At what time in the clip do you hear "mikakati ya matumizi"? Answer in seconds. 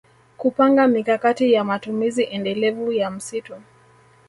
0.87-2.23